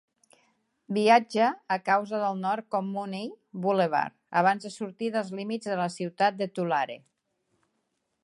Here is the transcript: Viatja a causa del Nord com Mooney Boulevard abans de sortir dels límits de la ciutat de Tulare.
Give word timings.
Viatja 0.95 1.49
a 1.75 1.75
causa 1.89 2.21
del 2.23 2.39
Nord 2.45 2.65
com 2.75 2.89
Mooney 2.95 3.29
Boulevard 3.65 4.17
abans 4.43 4.67
de 4.67 4.73
sortir 4.79 5.11
dels 5.17 5.31
límits 5.41 5.71
de 5.73 5.79
la 5.83 5.87
ciutat 5.99 6.41
de 6.43 6.49
Tulare. 6.57 6.97